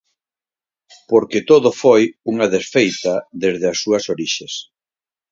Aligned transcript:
Porque 1.09 1.39
todo 1.49 1.69
foi 1.81 2.01
unha 2.31 2.47
desfeita 2.55 3.13
desde 3.43 3.65
as 3.71 3.77
súas 3.83 4.03
orixes. 4.13 4.53